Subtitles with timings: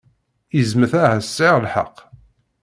[0.55, 1.97] Yezmer ahat sɛiɣ lḥeqq.